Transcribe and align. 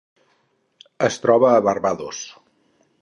Es 1.07 1.19
troba 1.25 1.51
a 1.59 1.61
Barbados. 1.67 2.23